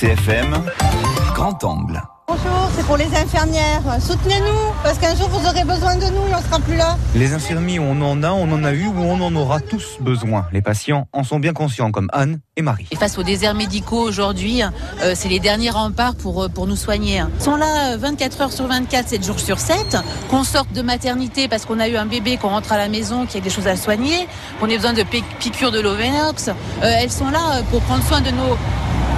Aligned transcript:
CFM, 0.00 0.60
grand 1.36 1.62
angle. 1.62 2.02
Bonjour, 2.26 2.68
c'est 2.74 2.84
pour 2.84 2.96
les 2.96 3.06
infirmières. 3.14 3.80
Soutenez-nous, 4.00 4.72
parce 4.82 4.98
qu'un 4.98 5.14
jour 5.14 5.28
vous 5.28 5.46
aurez 5.48 5.62
besoin 5.62 5.94
de 5.94 6.06
nous 6.06 6.26
et 6.28 6.34
on 6.36 6.42
sera 6.42 6.58
plus 6.58 6.74
là. 6.74 6.96
Les 7.14 7.32
infirmiers, 7.32 7.78
on 7.78 8.02
en 8.02 8.24
a, 8.24 8.32
on 8.32 8.50
en 8.50 8.64
a 8.64 8.72
eu 8.72 8.86
ou 8.88 8.98
on 8.98 9.20
en 9.20 9.32
aura 9.36 9.60
tous 9.60 9.98
besoin. 10.00 10.46
Les 10.52 10.62
patients 10.62 11.06
en 11.12 11.22
sont 11.22 11.38
bien 11.38 11.52
conscients, 11.52 11.92
comme 11.92 12.08
Anne 12.12 12.40
et 12.56 12.62
Marie. 12.62 12.88
Et 12.90 12.96
face 12.96 13.18
aux 13.18 13.22
déserts 13.22 13.54
médicaux 13.54 14.00
aujourd'hui, 14.00 14.62
euh, 14.64 15.12
c'est 15.14 15.28
les 15.28 15.38
derniers 15.38 15.70
remparts 15.70 16.16
pour, 16.16 16.42
euh, 16.42 16.48
pour 16.48 16.66
nous 16.66 16.74
soigner. 16.74 17.22
Ils 17.38 17.44
sont 17.44 17.54
là 17.54 17.92
euh, 17.92 17.96
24 17.96 18.40
heures 18.40 18.52
sur 18.52 18.66
24, 18.66 19.08
7 19.10 19.24
jours 19.24 19.38
sur 19.38 19.60
7. 19.60 19.96
Qu'on 20.28 20.42
sorte 20.42 20.72
de 20.72 20.82
maternité 20.82 21.46
parce 21.46 21.66
qu'on 21.66 21.78
a 21.78 21.86
eu 21.86 21.96
un 21.96 22.06
bébé, 22.06 22.36
qu'on 22.36 22.48
rentre 22.48 22.72
à 22.72 22.78
la 22.78 22.88
maison, 22.88 23.26
qu'il 23.26 23.36
y 23.36 23.42
a 23.42 23.44
des 23.44 23.50
choses 23.50 23.68
à 23.68 23.76
soigner, 23.76 24.26
qu'on 24.58 24.66
ait 24.68 24.76
besoin 24.76 24.92
de 24.92 25.04
pi- 25.04 25.22
piqûres 25.38 25.70
de 25.70 25.78
l'Ovenox. 25.80 26.48
Euh, 26.48 26.52
elles 26.82 27.12
sont 27.12 27.30
là 27.30 27.58
euh, 27.58 27.62
pour 27.70 27.80
prendre 27.82 28.02
soin 28.02 28.20
de 28.22 28.30
nos 28.30 28.56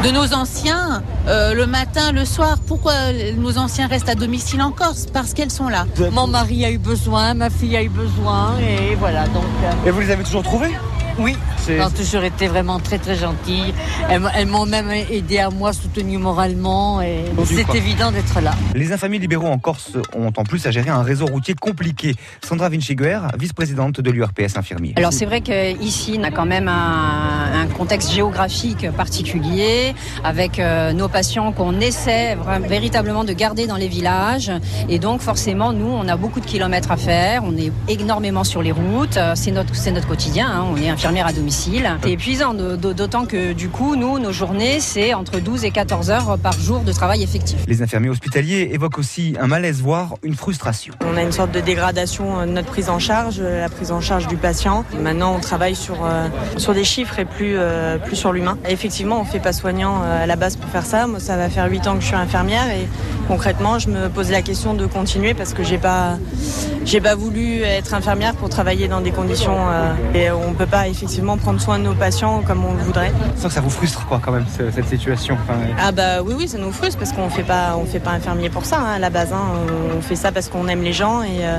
de 0.05 0.11
nos 0.11 0.35
anciens 0.35 1.03
euh, 1.29 1.55
le 1.55 1.67
matin, 1.67 2.13
le 2.13 2.25
soir. 2.25 2.59
Pourquoi 2.67 2.93
nos 3.37 3.59
anciens 3.59 3.87
restent 3.87 4.09
à 4.09 4.15
domicile 4.15 4.63
en 4.63 4.71
Corse? 4.71 5.07
Parce 5.13 5.35
qu'elles 5.35 5.51
sont 5.51 5.69
là. 5.69 5.87
Mon 6.13 6.27
mari 6.27 6.65
a 6.65 6.71
eu 6.71 6.79
besoin, 6.79 7.35
ma 7.35 7.51
fille 7.51 7.77
a 7.77 7.83
eu 7.83 7.89
besoin, 7.89 8.55
et 8.59 8.95
voilà. 8.95 9.27
Donc, 9.29 9.45
euh, 9.65 9.89
Et 9.89 9.91
vous 9.91 10.01
les 10.01 10.11
avez 10.11 10.25
toujours 10.25 10.43
trouvés 10.43 10.73
oui, 11.19 11.35
C'est- 11.57 11.75
elles 11.75 11.83
ont 11.83 11.91
toujours 11.91 12.25
été 12.25 12.47
vraiment 12.47 12.79
très 12.79 12.99
très 12.99 13.17
gentilles. 13.17 13.73
Elles, 14.11 14.47
m'ont 14.47 14.67
même 14.67 14.91
aidé 14.91 15.39
à 15.39 15.49
moi, 15.51 15.73
soutenu 15.73 16.19
moralement, 16.19 17.01
et 17.01 17.25
c'est 17.47 17.75
évident 17.75 18.13
d'être 18.13 18.41
là. 18.41 18.53
Les 18.75 18.93
infirmiers 18.93 19.19
libéraux 19.19 19.47
en 19.47 19.59
Corse 19.59 19.93
ont 20.15 20.31
en 20.37 20.45
plus 20.45 20.67
à 20.67 20.71
gérer 20.71 20.91
un 20.91 21.03
réseau 21.03 21.27
routier 21.27 21.55
compliqué. 21.55 22.15
Sandra 22.47 22.69
Vinciguer, 22.69 23.21
vice-présidente 23.39 24.01
de 24.01 24.11
l'URPS 24.11 24.57
infirmier. 24.57 24.93
Alors 24.97 25.13
c'est 25.13 25.25
vrai 25.25 25.41
qu'ici 25.41 26.17
on 26.19 26.25
a 26.25 26.31
quand 26.31 26.45
même 26.47 26.69
un, 26.69 27.46
un 27.57 27.67
contexte 27.67 28.13
géographique 28.13 28.91
particulier 28.93 29.95
avec 30.25 30.59
euh, 30.59 30.93
nos 30.93 31.09
patients 31.09 31.53
qu'on 31.53 31.81
essaie 31.81 32.37
véritablement 32.69 33.25
de 33.25 33.33
garder 33.33 33.67
dans 33.67 33.77
les 33.77 33.89
villages 33.89 34.53
et 34.89 34.99
donc 34.99 35.21
forcément 35.21 35.73
nous 35.73 35.87
on 35.87 36.09
a 36.09 36.17
beaucoup 36.17 36.41
de 36.41 36.47
kilomètres 36.47 36.91
à 36.91 36.97
faire, 36.97 37.43
on 37.45 37.57
est 37.57 37.73
énormément 37.89 38.45
sur 38.45 38.63
les 38.63 38.73
routes, 38.73 39.17
euh, 39.17 39.33
c'est 39.35 39.51
notre 39.51 39.75
c'est 39.75 39.91
notre 39.91 40.09
quotidien, 40.09 40.49
hein, 40.49 40.65
on 40.71 40.77
est 40.77 40.89
infirmière 40.89 41.27
à 41.27 41.33
domicile. 41.33 41.91
C'est 42.03 42.13
épuisant 42.13 42.55
d'autant 42.55 43.27
que 43.27 43.53
du 43.53 43.69
coup 43.69 43.97
nous 43.97 44.19
nos 44.19 44.33
journées 44.33 44.81
c'est 44.81 45.15
entre 45.15 45.41
12 45.41 45.65
et 45.65 45.71
14 45.71 46.11
heures 46.11 46.39
par 46.39 46.59
jour 46.59 46.81
de 46.81 46.93
travail 46.93 47.23
effectif. 47.23 47.59
Les 47.67 47.83
infirmiers 47.83 48.11
hospitaliers 48.11 48.71
évoquent 48.73 48.99
aussi 48.99 49.35
un 49.41 49.47
malaise, 49.47 49.81
voire 49.81 50.15
une 50.23 50.35
frustration. 50.35 50.95
On 51.05 51.17
a 51.17 51.23
une 51.23 51.33
sorte 51.33 51.53
de 51.53 51.61
dégradation 51.61 52.41
euh, 52.41 52.47
de 52.47 52.51
notre 52.51 52.69
prise 52.69 52.89
en 52.89 52.99
charge, 52.99 53.41
la 53.41 53.69
prise 53.69 53.93
en 53.93 54.01
charge 54.01 54.27
du 54.27 54.37
patient. 54.37 54.85
Maintenant, 55.01 55.35
on 55.35 55.41
travaille 55.41 55.75
sur, 55.75 56.05
euh, 56.05 56.29
sur 56.57 56.75
des 56.75 56.85
chiffres 56.85 57.19
et 57.19 57.25
plus, 57.25 57.46
euh, 57.55 57.99
plus 57.99 58.17
sur 58.17 58.33
l'humain. 58.33 58.59
Effectivement, 58.69 59.21
on 59.21 59.25
ne 59.25 59.29
fait 59.29 59.41
pas 59.41 59.53
soignant 59.53 60.03
euh, 60.03 60.25
à 60.25 60.27
la 60.27 60.37
base 60.37 60.57
pour 60.57 60.69
faire 60.71 60.85
ça. 60.85 61.07
Moi, 61.07 61.21
ça 61.21 61.37
va 61.37 61.49
faire 61.49 61.71
8 61.71 61.87
ans 61.87 61.95
que 61.95 62.01
je 62.01 62.07
suis 62.07 62.17
infirmière 62.17 62.69
et 62.71 62.89
concrètement, 63.29 63.79
je 63.79 63.89
me 63.89 64.09
pose 64.09 64.31
la 64.31 64.43
question 64.43 64.75
de 64.75 64.87
continuer 64.87 65.35
parce 65.35 65.55
que 65.55 65.63
j'ai 65.63 65.79
pas, 65.79 66.19
j'ai 66.87 67.01
pas 67.01 67.17
voulu 67.17 67.63
être 67.63 67.93
infirmière 67.95 68.35
pour 68.37 68.49
travailler 68.49 68.87
dans 68.87 69.01
des 69.01 69.11
conditions 69.11 69.57
euh, 69.59 69.93
et 70.15 70.31
on 70.31 70.55
peut 70.55 70.67
pas 70.67 70.87
effectivement 70.89 71.37
prendre 71.37 71.61
soin 71.61 71.79
de 71.81 71.85
nos 71.85 71.95
patients 71.95 72.43
comme 72.47 72.65
on 72.65 72.75
le 72.75 72.79
voudrait. 72.81 73.13
Ça, 73.35 73.51
ça 73.51 73.61
vous 73.61 73.71
frustre 73.71 74.07
quoi 74.07 74.21
quand 74.25 74.31
même 74.31 74.47
ce- 74.57 74.71
cette 74.71 74.87
situation. 74.87 75.37
Enfin, 75.43 75.59
Ah 75.83 75.91
bah 75.91 76.23
oui 76.23 76.35
oui 76.39 76.47
ça 76.49 76.59
nous 76.59 76.71
frustre 76.71 76.99
parce 76.99 77.13
qu'on 77.13 77.29
fait 77.29 77.43
pas 77.43 77.77
on 77.77 77.85
fait 77.87 77.99
pas 77.99 78.13
infirmier 78.13 78.51
pour 78.51 78.65
ça 78.65 78.79
hein, 78.79 78.93
à 78.95 78.99
la 79.01 79.11
base 79.11 79.33
hein. 79.33 79.43
on 79.97 80.01
fait 80.01 80.15
ça 80.15 80.31
parce 80.31 80.49
qu'on 80.49 80.69
aime 80.69 80.83
les 80.83 80.93
gens 80.93 81.23
et, 81.23 81.45
euh, 81.45 81.59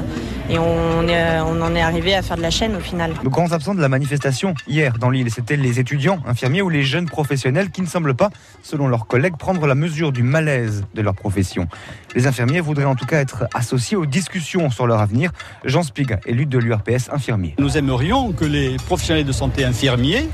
et 0.49 0.57
on, 0.59 1.07
est, 1.09 1.39
on 1.41 1.61
en 1.61 1.75
est 1.75 1.81
arrivé 1.81 2.15
à 2.15 2.21
faire 2.21 2.37
de 2.37 2.41
la 2.41 2.49
chaîne 2.49 2.75
au 2.77 2.79
final. 2.79 3.11
Le 3.21 3.29
grand 3.29 3.51
absent 3.51 3.75
de 3.75 3.81
la 3.81 3.89
manifestation 3.89 4.53
hier 4.65 4.93
dans 4.97 5.09
l'île, 5.09 5.29
c'était 5.29 5.57
les 5.57 5.81
étudiants 5.81 6.19
infirmiers 6.25 6.61
ou 6.61 6.69
les 6.69 6.83
jeunes 6.83 7.05
professionnels 7.09 7.69
qui 7.69 7.81
ne 7.81 7.87
semblent 7.87 8.15
pas, 8.15 8.29
selon 8.63 8.87
leurs 8.87 9.07
collègues, 9.07 9.35
prendre 9.37 9.67
la 9.67 9.75
mesure 9.75 10.13
du 10.13 10.23
malaise 10.23 10.85
de 10.95 11.01
leur 11.01 11.15
profession. 11.15 11.67
Les 12.15 12.27
infirmiers 12.27 12.61
voudraient 12.61 12.85
en 12.85 12.95
tout 12.95 13.05
cas 13.05 13.19
être 13.19 13.43
associés 13.53 13.97
aux 13.97 14.05
discussions 14.05 14.69
sur 14.71 14.87
leur 14.87 15.01
avenir. 15.01 15.16
Jean 15.65 15.83
Spig, 15.83 16.17
élu 16.25 16.45
de 16.45 16.57
l'URPS 16.57 17.09
infirmier. 17.11 17.55
Nous 17.59 17.77
aimerions 17.77 18.31
que 18.31 18.45
les 18.45 18.77
professionnels 18.77 19.25
de 19.25 19.31
santé 19.31 19.65
infirmiers 19.65 20.27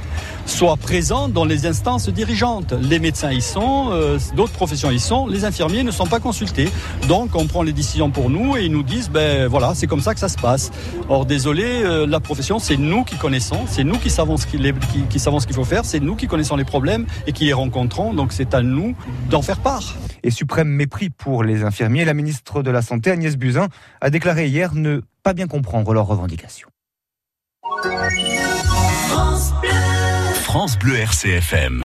soient 0.46 0.78
présents 0.78 1.28
dans 1.30 1.46
les 1.46 1.66
instances 1.66 2.10
dirigeantes. 2.10 2.74
Les 2.74 3.00
médecins 3.00 3.32
y 3.32 3.42
sont, 3.42 3.90
euh, 3.92 4.18
d'autres 4.36 4.52
professions 4.54 4.92
y 4.92 5.00
sont, 5.00 5.28
les 5.28 5.46
infirmiers 5.46 5.84
ne 5.84 5.92
sont 5.92 6.06
pas 6.08 6.20
consultés. 6.20 6.70
Donc 7.08 7.32
on 7.36 7.48
prend 7.48 7.64
les 7.64 7.74
décisions 7.74 8.12
pour 8.12 8.30
nous 8.30 8.58
et 8.58 8.66
ils 8.66 8.72
nous 8.72 8.84
disent, 8.84 9.10
ben 9.10 9.48
voilà, 9.48 9.74
c'est 9.76 9.88
comme 9.88 10.02
ça 10.02 10.14
que 10.14 10.20
ça 10.20 10.30
se 10.30 10.38
passe. 10.38 10.72
Or 11.10 11.26
désolé, 11.26 11.64
euh, 11.66 12.06
la 12.06 12.20
profession, 12.20 12.60
c'est 12.60 12.78
nous 12.78 13.04
qui 13.04 13.16
connaissons, 13.16 13.62
c'est 13.68 13.84
nous 13.84 13.98
qui 13.98 14.10
savons 14.10 14.38
ce 14.38 14.46
qu'il 14.48 14.62
qui- 14.92 15.04
qui 15.10 15.54
faut 15.54 15.64
faire, 15.64 15.86
c'est 15.86 16.00
nous 16.00 16.16
qui 16.16 16.28
connaissons 16.28 16.56
les 16.56 16.66
problèmes 16.66 17.06
et 17.28 17.32
qui 17.32 17.46
les 17.46 17.54
rencontrons. 17.54 18.14
Donc 18.14 18.34
c'est 18.34 18.54
à 18.54 18.62
nous 18.62 18.96
d'en 19.30 19.42
faire 19.42 19.60
part. 19.60 19.96
Et 20.24 20.32
suprême 20.32 20.70
mépris 20.70 21.10
pour 21.10 21.44
les 21.44 21.64
infirmiers, 21.64 22.06
la 22.06 22.14
ministre 22.14 22.64
de 22.64 22.72
la 22.72 22.82
Santé, 22.82 23.12
Agnès 23.12 23.36
Buzyn, 23.36 23.68
a 24.02 24.10
déclaré 24.10 24.48
hier 24.48 24.74
ne 24.74 25.02
pas 25.22 25.34
bien 25.34 25.48
comprendre 25.48 25.94
leurs 25.94 26.08
revendications. 26.08 26.68
France 30.54 30.78
Bleu 30.78 30.94
RCFM. 31.02 31.82